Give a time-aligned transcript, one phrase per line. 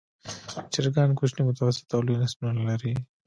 [0.73, 2.93] چرګان کوچني، متوسط او لوی نسلونه لري.